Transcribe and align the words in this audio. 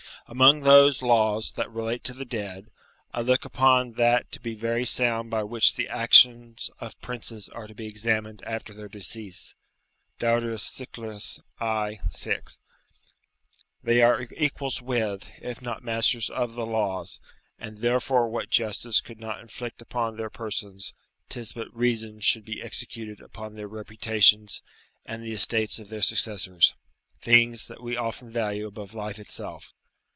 Amongst 0.27 0.63
those 0.63 1.01
laws 1.01 1.51
that 1.53 1.69
relate 1.69 2.05
to 2.05 2.13
the 2.13 2.23
dead, 2.23 2.71
I 3.13 3.19
look 3.19 3.43
upon 3.43 3.93
that 3.95 4.31
to 4.31 4.39
be 4.39 4.53
very 4.55 4.85
sound 4.85 5.29
by 5.29 5.43
which 5.43 5.75
the 5.75 5.89
actions 5.89 6.71
of 6.79 6.97
princes 7.01 7.49
are 7.49 7.67
to 7.67 7.73
be 7.75 7.85
examined 7.85 8.41
after 8.45 8.73
their 8.73 8.87
decease. 8.87 9.55
[Diodorus 10.19 10.63
Siculus, 10.63 11.41
i. 11.59 11.99
6.] 12.11 12.59
They 13.83 14.01
are 14.01 14.21
equals 14.37 14.81
with, 14.81 15.27
if 15.41 15.61
not 15.61 15.83
masters 15.83 16.29
of 16.29 16.53
the 16.53 16.65
laws, 16.67 17.19
and, 17.59 17.79
therefore, 17.79 18.29
what 18.29 18.49
justice 18.49 19.01
could 19.01 19.19
not 19.19 19.41
inflict 19.41 19.81
upon 19.81 20.15
their 20.15 20.29
persons, 20.29 20.93
'tis 21.27 21.51
but 21.51 21.75
reason 21.75 22.21
should 22.21 22.45
be 22.45 22.61
executed 22.61 23.19
upon 23.19 23.55
their 23.55 23.67
reputations 23.67 24.61
and 25.03 25.21
the 25.25 25.33
estates 25.33 25.77
of 25.77 25.89
their 25.89 26.01
successors 26.01 26.73
things 27.19 27.67
that 27.67 27.83
we 27.83 27.97
often 27.97 28.31
value 28.31 28.65
above 28.65 28.93
life 28.93 29.19
itself. 29.19 29.73